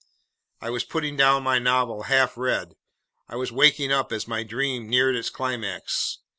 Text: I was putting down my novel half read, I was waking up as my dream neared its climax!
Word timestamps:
I 0.61 0.71
was 0.71 0.83
putting 0.83 1.15
down 1.15 1.43
my 1.43 1.59
novel 1.59 2.01
half 2.09 2.35
read, 2.35 2.75
I 3.27 3.35
was 3.35 3.51
waking 3.51 3.91
up 3.91 4.11
as 4.11 4.27
my 4.27 4.41
dream 4.41 4.89
neared 4.89 5.15
its 5.15 5.29
climax! 5.29 6.17